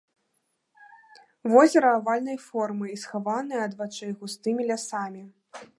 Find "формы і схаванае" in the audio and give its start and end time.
2.47-3.61